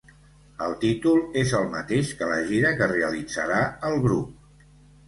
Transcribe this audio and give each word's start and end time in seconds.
El 0.67 0.71
títol 0.83 1.21
és 1.43 1.53
el 1.59 1.69
mateix 1.75 2.15
que 2.23 2.31
la 2.33 2.41
gira 2.49 2.75
que 2.81 2.91
realitzarà 2.95 3.65
el 3.93 4.05
grup. 4.09 4.67